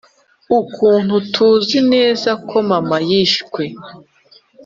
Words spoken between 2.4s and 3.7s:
ko mama yishwe